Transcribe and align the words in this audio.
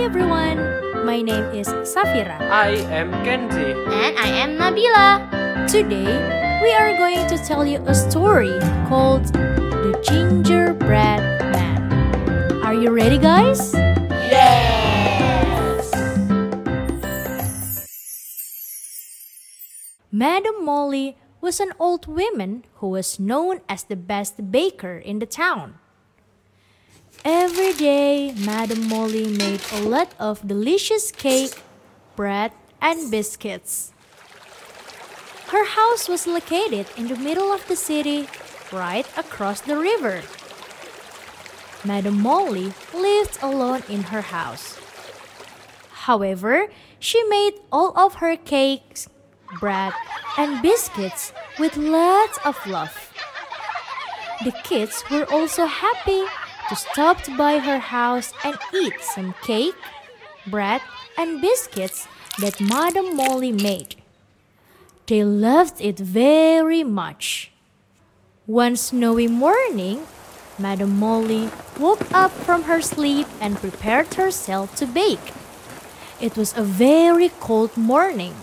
everyone, 0.00 0.56
my 1.04 1.20
name 1.20 1.44
is 1.52 1.68
Safira. 1.84 2.40
I 2.48 2.80
am 2.88 3.12
Kenzi. 3.20 3.76
And 3.84 4.16
I 4.16 4.28
am 4.40 4.56
Nabila. 4.56 5.68
Today, 5.68 6.08
we 6.64 6.72
are 6.72 6.96
going 6.96 7.28
to 7.28 7.36
tell 7.44 7.66
you 7.66 7.84
a 7.84 7.94
story 7.94 8.56
called 8.88 9.28
The 9.28 9.92
Gingerbread 10.00 11.20
Man. 11.52 11.92
Are 12.64 12.72
you 12.72 12.88
ready, 12.90 13.18
guys? 13.18 13.74
Yes! 14.32 15.92
Madam 20.10 20.64
Molly 20.64 21.18
was 21.42 21.60
an 21.60 21.76
old 21.78 22.06
woman 22.06 22.64
who 22.80 22.88
was 22.88 23.20
known 23.20 23.60
as 23.68 23.84
the 23.84 23.96
best 23.96 24.50
baker 24.50 24.96
in 24.96 25.18
the 25.18 25.26
town. 25.28 25.76
Every 27.24 27.74
day, 27.74 28.32
Madam 28.32 28.88
Molly 28.88 29.28
made 29.28 29.60
a 29.74 29.82
lot 29.82 30.14
of 30.18 30.46
delicious 30.46 31.12
cake, 31.12 31.60
bread, 32.16 32.52
and 32.80 33.10
biscuits. 33.10 33.92
Her 35.48 35.66
house 35.66 36.08
was 36.08 36.26
located 36.26 36.86
in 36.96 37.08
the 37.08 37.16
middle 37.16 37.52
of 37.52 37.66
the 37.68 37.76
city, 37.76 38.26
right 38.72 39.04
across 39.18 39.60
the 39.60 39.76
river. 39.76 40.22
Madam 41.84 42.22
Molly 42.22 42.72
lived 42.94 43.36
alone 43.42 43.82
in 43.90 44.04
her 44.04 44.22
house. 44.22 44.80
However, 46.08 46.68
she 46.98 47.22
made 47.24 47.60
all 47.70 47.92
of 47.98 48.14
her 48.24 48.34
cakes, 48.34 49.10
bread, 49.60 49.92
and 50.38 50.62
biscuits 50.62 51.34
with 51.58 51.76
lots 51.76 52.38
of 52.46 52.56
love. 52.66 53.12
The 54.42 54.52
kids 54.64 55.04
were 55.10 55.26
also 55.30 55.66
happy 55.66 56.24
to 56.70 56.76
stop 56.76 57.18
by 57.36 57.58
her 57.58 57.80
house 57.80 58.32
and 58.44 58.56
eat 58.72 58.94
some 59.00 59.34
cake, 59.42 59.74
bread, 60.46 60.80
and 61.18 61.40
biscuits 61.42 62.06
that 62.38 62.60
Madam 62.60 63.16
Molly 63.16 63.50
made. 63.50 63.96
They 65.06 65.24
loved 65.24 65.80
it 65.80 65.98
very 65.98 66.84
much. 66.84 67.50
One 68.46 68.76
snowy 68.76 69.26
morning, 69.26 70.06
Madam 70.60 70.96
Molly 70.96 71.50
woke 71.76 72.06
up 72.14 72.30
from 72.30 72.62
her 72.62 72.80
sleep 72.80 73.26
and 73.40 73.56
prepared 73.56 74.14
herself 74.14 74.76
to 74.76 74.86
bake. 74.86 75.34
It 76.20 76.36
was 76.36 76.56
a 76.56 76.62
very 76.62 77.30
cold 77.40 77.76
morning. 77.76 78.34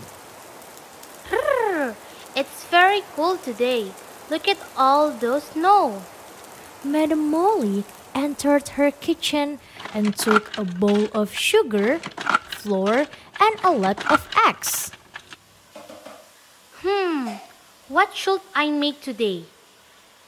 It's 2.36 2.64
very 2.68 3.00
cold 3.16 3.42
today. 3.42 3.92
Look 4.28 4.46
at 4.46 4.58
all 4.76 5.10
the 5.10 5.40
snow. 5.40 6.02
Madam 6.84 7.30
Molly 7.30 7.84
entered 8.18 8.74
her 8.80 8.90
kitchen 8.90 9.60
and 9.94 10.16
took 10.16 10.50
a 10.58 10.64
bowl 10.64 11.06
of 11.14 11.32
sugar, 11.32 11.98
flour, 12.50 13.06
and 13.40 13.54
a 13.62 13.70
lot 13.70 14.02
of 14.10 14.28
eggs. 14.46 14.90
Hmm, 16.82 17.38
what 17.88 18.14
should 18.14 18.40
I 18.54 18.70
make 18.70 19.00
today? 19.00 19.44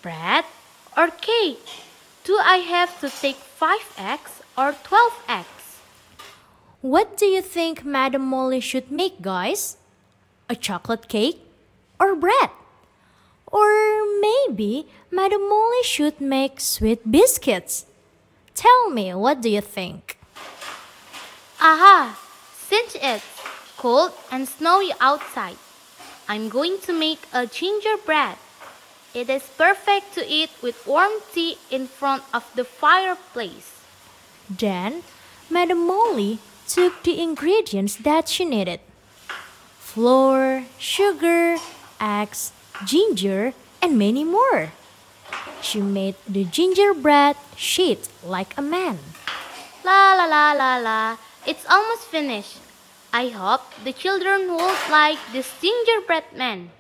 Bread 0.03 0.45
or 0.97 1.09
cake? 1.09 1.67
Do 2.23 2.39
I 2.39 2.59
have 2.59 3.01
to 3.01 3.11
take 3.11 3.37
5 3.37 3.95
eggs 3.99 4.41
or 4.57 4.73
12 4.73 5.25
eggs? 5.29 5.67
What 6.81 7.17
do 7.17 7.27
you 7.27 7.43
think 7.43 7.85
Madam 7.85 8.23
Molly 8.23 8.61
should 8.61 8.91
make, 8.91 9.21
guys? 9.21 9.77
A 10.49 10.55
chocolate 10.55 11.09
cake 11.09 11.43
or 11.99 12.15
bread? 12.15 12.51
Or 13.51 13.69
maybe 14.20 14.87
Madam 15.11 15.48
Molly 15.48 15.83
should 15.83 16.20
make 16.20 16.61
sweet 16.61 17.11
biscuits? 17.11 17.87
Tell 18.55 18.91
me, 18.91 19.15
what 19.15 19.41
do 19.41 19.48
you 19.48 19.61
think? 19.61 20.19
Aha! 21.61 22.19
Since 22.69 22.97
it's 23.01 23.25
cold 23.77 24.12
and 24.31 24.47
snowy 24.47 24.93
outside, 25.01 25.56
I'm 26.28 26.48
going 26.48 26.78
to 26.83 26.93
make 26.93 27.27
a 27.33 27.47
gingerbread. 27.47 28.37
It 29.12 29.28
is 29.28 29.43
perfect 29.59 30.15
to 30.15 30.22
eat 30.25 30.50
with 30.62 30.87
warm 30.87 31.11
tea 31.34 31.59
in 31.71 31.88
front 31.88 32.22
of 32.32 32.47
the 32.55 32.65
fireplace. 32.65 33.82
Then, 34.49 35.03
Madame 35.50 35.87
Molly 35.87 36.38
took 36.69 37.03
the 37.03 37.21
ingredients 37.21 37.97
that 37.97 38.28
she 38.28 38.44
needed 38.44 38.78
flour, 39.78 40.65
sugar, 40.78 41.56
eggs, 42.00 42.53
ginger, 42.87 43.53
and 43.83 43.99
many 43.99 44.25
more. 44.25 44.73
She 45.63 45.81
made 45.81 46.17
the 46.29 46.45
gingerbread 46.45 47.37
shaped 47.57 48.09
like 48.25 48.57
a 48.57 48.63
man. 48.63 48.99
La 49.85 50.15
la 50.15 50.25
la 50.25 50.53
la 50.53 50.77
la, 50.77 51.17
it's 51.47 51.67
almost 51.69 52.09
finished. 52.09 52.59
I 53.13 53.29
hope 53.29 53.63
the 53.83 53.93
children 53.93 54.49
will 54.49 54.75
like 54.91 55.19
this 55.33 55.51
gingerbread 55.61 56.25
man. 56.37 56.71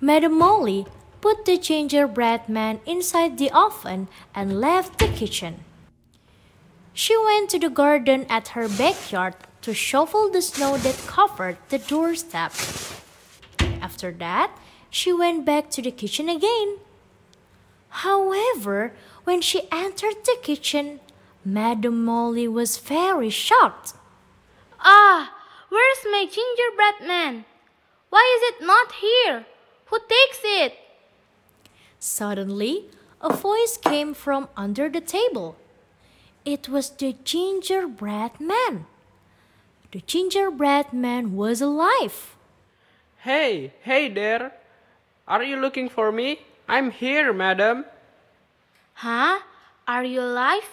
Madam 0.00 0.38
Molly 0.38 0.86
put 1.20 1.44
the 1.44 1.58
gingerbread 1.58 2.48
man 2.48 2.80
inside 2.86 3.36
the 3.36 3.50
oven 3.50 4.08
and 4.34 4.60
left 4.60 4.98
the 4.98 5.08
kitchen. 5.08 5.60
She 6.94 7.16
went 7.16 7.50
to 7.50 7.58
the 7.58 7.68
garden 7.68 8.26
at 8.28 8.48
her 8.48 8.68
backyard 8.68 9.34
to 9.62 9.74
shovel 9.74 10.30
the 10.30 10.42
snow 10.42 10.76
that 10.78 10.96
covered 11.06 11.58
the 11.68 11.78
doorstep. 11.78 12.52
After 13.82 14.10
that, 14.12 14.50
she 14.90 15.12
went 15.12 15.46
back 15.46 15.70
to 15.70 15.82
the 15.82 15.90
kitchen 15.90 16.28
again. 16.28 16.78
However, 17.88 18.92
when 19.24 19.40
she 19.40 19.68
entered 19.72 20.24
the 20.24 20.36
kitchen, 20.42 21.00
Madam 21.44 22.04
Molly 22.04 22.46
was 22.46 22.78
very 22.78 23.30
shocked. 23.30 23.94
Ah, 24.80 25.32
where's 25.68 26.04
my 26.04 26.26
gingerbread 26.26 27.06
man? 27.06 27.44
Why 28.10 28.24
is 28.36 28.54
it 28.54 28.66
not 28.66 28.92
here? 28.92 29.46
Who 29.86 29.98
takes 30.00 30.40
it? 30.44 30.74
Suddenly, 31.98 32.86
a 33.20 33.32
voice 33.32 33.76
came 33.76 34.14
from 34.14 34.48
under 34.56 34.88
the 34.88 35.00
table. 35.00 35.56
It 36.44 36.68
was 36.68 36.90
the 36.90 37.14
gingerbread 37.24 38.40
man. 38.40 38.86
The 39.92 40.00
gingerbread 40.00 40.92
man 40.92 41.36
was 41.36 41.60
alive. 41.60 42.36
Hey, 43.18 43.74
hey 43.82 44.08
there. 44.08 44.52
Are 45.30 45.44
you 45.44 45.62
looking 45.62 45.88
for 45.88 46.10
me? 46.10 46.42
I'm 46.66 46.90
here, 46.90 47.32
madam. 47.32 47.84
Huh? 48.94 49.38
Are 49.86 50.02
you 50.02 50.22
alive? 50.22 50.66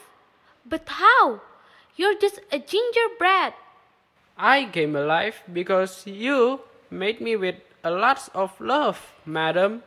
But 0.66 0.90
how? 0.90 1.42
You're 1.96 2.18
just 2.18 2.40
a 2.52 2.58
gingerbread. 2.58 3.54
I 4.36 4.66
came 4.74 4.96
alive 4.96 5.44
because 5.54 6.08
you 6.08 6.62
made 6.90 7.22
me 7.22 7.36
with 7.36 7.62
a 7.84 7.92
lot 7.92 8.30
of 8.34 8.60
love, 8.60 9.14
madam. 9.28 9.84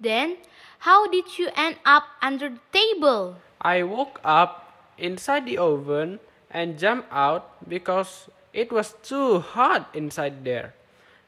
Then, 0.00 0.38
how 0.80 1.06
did 1.06 1.38
you 1.38 1.50
end 1.54 1.76
up 1.86 2.02
under 2.20 2.48
the 2.50 2.64
table? 2.74 3.36
I 3.60 3.84
woke 3.84 4.18
up 4.24 4.82
inside 4.98 5.46
the 5.46 5.58
oven 5.58 6.18
and 6.50 6.76
jumped 6.76 7.06
out 7.12 7.54
because 7.68 8.28
it 8.52 8.72
was 8.72 8.96
too 9.04 9.38
hot 9.38 9.94
inside 9.94 10.42
there. 10.44 10.74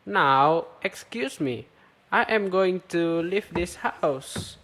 Now, 0.05 0.67
excuse 0.83 1.39
me, 1.39 1.69
I 2.15 2.23
am 2.31 2.49
going 2.49 2.81
to 2.95 3.23
leave 3.23 3.51
this 3.51 3.83
house. 3.83 4.57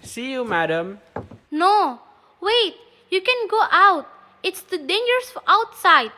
See 0.00 0.32
you, 0.32 0.42
madam. 0.42 1.00
No, 1.50 2.00
wait, 2.40 2.76
you 3.10 3.20
can 3.20 3.46
go 3.46 3.60
out. 3.70 4.08
It's 4.42 4.62
too 4.62 4.78
dangerous 4.78 5.36
outside. 5.46 6.12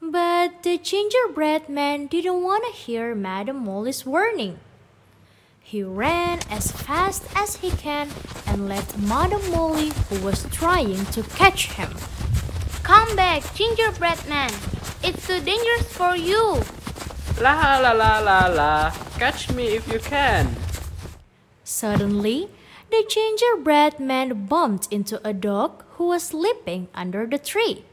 But 0.00 0.62
the 0.62 0.78
gingerbread 0.78 1.68
man 1.68 2.06
didn't 2.06 2.40
want 2.40 2.62
to 2.66 2.70
hear 2.70 3.16
Madam 3.16 3.64
Molly's 3.66 4.06
warning. 4.06 4.60
He 5.58 5.82
ran 5.82 6.38
as 6.48 6.70
fast 6.70 7.26
as 7.34 7.56
he 7.56 7.72
can 7.72 8.06
and 8.46 8.68
left 8.68 8.96
Madam 8.96 9.42
Molly, 9.50 9.90
who 10.06 10.22
was 10.24 10.46
trying 10.52 11.04
to 11.06 11.24
catch 11.34 11.72
him. 11.72 11.90
Come 12.84 13.16
back, 13.16 13.42
gingerbread 13.56 14.22
man. 14.28 14.54
It's 15.02 15.26
too 15.26 15.42
dangerous 15.42 15.90
for 15.90 16.14
you. 16.14 16.62
La 17.42 17.82
la 17.82 17.90
la 17.90 18.20
la 18.20 18.46
la. 18.46 19.05
Catch 19.18 19.50
me 19.52 19.68
if 19.68 19.90
you 19.90 19.98
can. 19.98 20.54
Suddenly, 21.64 22.50
the 22.90 23.02
gingerbread 23.08 23.98
man 23.98 24.44
bumped 24.44 24.92
into 24.92 25.26
a 25.26 25.32
dog 25.32 25.82
who 25.96 26.08
was 26.08 26.22
sleeping 26.22 26.88
under 26.94 27.26
the 27.26 27.38
tree. 27.38 27.84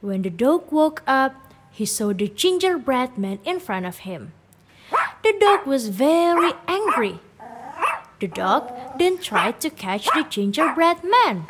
When 0.00 0.22
the 0.22 0.30
dog 0.30 0.72
woke 0.72 1.02
up, 1.06 1.36
he 1.70 1.84
saw 1.84 2.14
the 2.14 2.28
gingerbread 2.28 3.18
man 3.18 3.38
in 3.44 3.60
front 3.60 3.84
of 3.84 4.08
him. 4.08 4.32
The 5.22 5.36
dog 5.38 5.66
was 5.66 5.88
very 5.88 6.52
angry. 6.68 7.20
The 8.20 8.28
dog 8.28 8.72
then 8.98 9.18
tried 9.18 9.60
to 9.60 9.68
catch 9.68 10.06
the 10.14 10.24
gingerbread 10.24 11.04
man. 11.04 11.46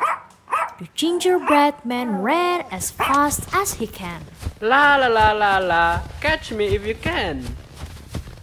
The 0.79 0.89
gingerbread 0.93 1.85
man 1.85 2.21
ran 2.21 2.65
as 2.71 2.91
fast 2.91 3.47
as 3.55 3.75
he 3.75 3.87
can. 3.87 4.25
La 4.59 4.97
la 4.97 5.07
la 5.07 5.31
la 5.31 5.59
la. 5.59 6.01
Catch 6.19 6.51
me 6.51 6.75
if 6.75 6.85
you 6.85 6.95
can. 6.95 7.55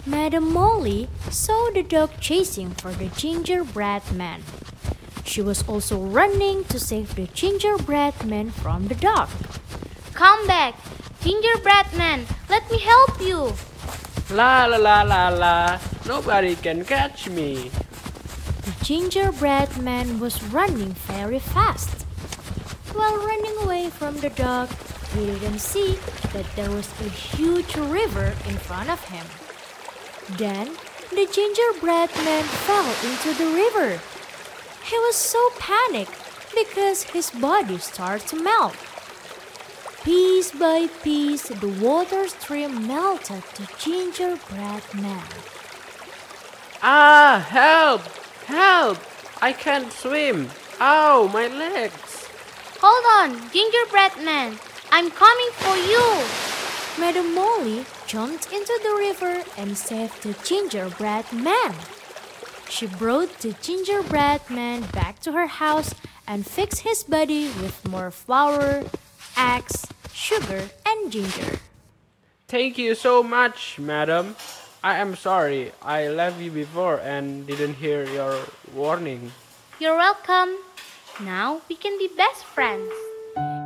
Madam 0.05 0.53
Molly 0.53 1.09
saw 1.31 1.71
the 1.71 1.85
dog 1.85 2.11
chasing 2.21 2.71
for 2.73 2.91
the 2.91 3.07
gingerbread 3.07 4.03
man. 4.11 4.43
She 5.25 5.41
was 5.41 5.63
also 5.69 5.97
running 5.97 6.65
to 6.65 6.81
save 6.81 7.15
the 7.15 7.29
gingerbread 7.29 8.25
man 8.27 8.51
from 8.51 8.89
the 8.89 8.97
dog. 8.97 9.29
come 10.13 10.45
back. 10.49 10.75
Gingerbread 11.23 11.95
man, 11.97 12.27
let 12.51 12.69
me 12.69 12.81
help 12.81 13.21
you. 13.21 13.55
La 14.29 14.67
la 14.67 14.77
la 14.77 15.03
la 15.03 15.29
la. 15.29 15.79
Nobody 16.05 16.57
can 16.57 16.85
catch 16.85 17.31
me. 17.31 17.71
The 18.67 18.75
gingerbread 18.83 19.79
man 19.79 20.19
was 20.19 20.43
running 20.43 20.95
very 21.07 21.39
fast. 21.39 22.03
While 22.93 23.19
running 23.19 23.57
away 23.63 23.89
from 23.89 24.17
the 24.19 24.31
dog, 24.31 24.69
he 25.15 25.27
didn't 25.27 25.61
see 25.61 25.97
that 26.33 26.47
there 26.57 26.71
was 26.71 26.91
a 27.01 27.09
huge 27.09 27.77
river 27.77 28.35
in 28.49 28.59
front 28.59 28.91
of 28.91 28.99
him. 29.05 29.27
Then 30.39 30.77
the 31.11 31.27
gingerbread 31.31 32.11
man 32.25 32.45
fell 32.45 32.89
into 33.05 33.35
the 33.35 33.51
river. 33.53 34.01
He 34.85 34.99
was 34.99 35.17
so 35.17 35.51
panicked 35.59 36.13
because 36.55 37.03
his 37.05 37.31
body 37.31 37.79
started 37.79 38.27
to 38.29 38.43
melt. 38.43 38.77
Piece 40.05 40.51
by 40.51 40.89
piece, 41.03 41.49
the 41.49 41.69
water 41.69 42.29
stream 42.29 42.87
melted 42.87 43.43
the 43.57 43.69
gingerbread 43.79 44.83
man. 44.95 45.29
Ah, 46.83 47.47
help! 47.49 48.03
Help! 48.47 48.99
I 49.41 49.53
can't 49.53 49.93
swim. 49.93 50.51
Ow, 50.81 51.31
my 51.33 51.47
legs. 51.47 52.27
Hold 52.81 53.05
on, 53.21 53.51
gingerbread 53.51 54.25
man. 54.25 54.59
I'm 54.91 55.11
coming 55.11 55.51
for 55.53 55.77
you. 55.77 56.52
Madam 56.99 57.35
Molly 57.35 57.85
jumped 58.07 58.53
into 58.53 58.79
the 58.83 58.95
river 58.95 59.43
and 59.57 59.77
saved 59.77 60.23
the 60.23 60.35
gingerbread 60.45 61.33
man. 61.33 61.75
She 62.69 62.87
brought 62.87 63.39
the 63.39 63.55
gingerbread 63.61 64.49
man 64.51 64.83
back 64.93 65.19
to 65.21 65.33
her 65.33 65.47
house 65.47 65.95
and 66.27 66.47
fixed 66.47 66.83
his 66.83 67.03
body 67.03 67.47
with 67.61 67.89
more 67.89 68.11
flour, 68.11 68.85
eggs, 69.37 69.87
sugar, 70.13 70.69
and 70.87 71.11
ginger. 71.11 71.59
Thank 72.49 72.77
you 72.77 72.95
so 72.95 73.23
much, 73.23 73.79
madam. 73.79 74.37
I 74.85 74.99
am 74.99 75.17
sorry 75.17 75.73
I 75.81 76.09
left 76.09 76.41
you 76.41 76.51
before 76.51 77.01
and 77.01 77.47
didn't 77.47 77.75
hear 77.75 78.05
your 78.05 78.39
warning. 78.75 79.33
You're 79.81 79.97
welcome. 79.97 80.57
Now 81.21 81.63
we 81.69 81.77
can 81.77 81.99
be 81.99 82.09
best 82.17 82.45
friends. 82.45 82.93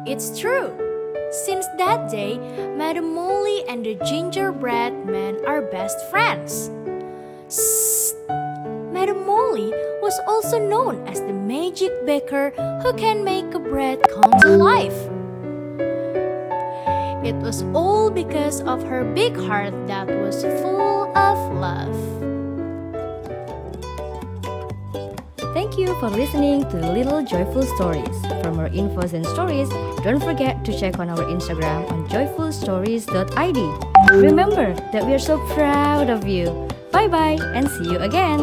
It's 0.06 0.38
true. 0.38 0.85
Since 1.30 1.66
that 1.78 2.08
day, 2.10 2.38
Madam 2.76 3.14
Molly 3.14 3.64
and 3.68 3.84
the 3.84 3.94
gingerbread 4.06 5.06
man 5.06 5.38
are 5.46 5.60
best 5.60 5.98
friends. 6.10 6.70
Sst. 7.48 8.16
Madam 8.92 9.26
Molly 9.26 9.70
was 10.02 10.18
also 10.28 10.58
known 10.58 11.06
as 11.08 11.20
the 11.20 11.32
magic 11.32 11.90
baker 12.06 12.50
who 12.82 12.92
can 12.94 13.24
make 13.24 13.52
a 13.54 13.58
bread 13.58 14.00
come 14.08 14.32
to 14.40 14.56
life. 14.56 14.96
It 17.26 17.34
was 17.42 17.62
all 17.74 18.10
because 18.10 18.60
of 18.62 18.84
her 18.84 19.02
big 19.02 19.36
heart 19.36 19.74
that 19.88 20.06
was 20.06 20.42
full 20.62 21.10
of 21.16 21.38
love. 21.54 22.35
Thank 25.76 25.90
you 25.90 26.00
for 26.00 26.08
listening 26.08 26.62
to 26.70 26.76
Little 26.90 27.22
Joyful 27.22 27.62
Stories. 27.76 28.22
For 28.40 28.50
more 28.50 28.70
infos 28.70 29.12
and 29.12 29.26
stories, 29.26 29.68
don't 30.02 30.22
forget 30.22 30.64
to 30.64 30.72
check 30.72 30.98
on 30.98 31.10
our 31.10 31.18
Instagram 31.18 31.92
on 31.92 32.08
joyfulstories.id. 32.08 34.16
Remember 34.16 34.72
that 34.72 35.04
we 35.04 35.12
are 35.12 35.18
so 35.18 35.36
proud 35.52 36.08
of 36.08 36.26
you. 36.26 36.46
Bye 36.92 37.08
bye 37.08 37.36
and 37.52 37.68
see 37.68 37.92
you 37.92 37.98
again. 37.98 38.40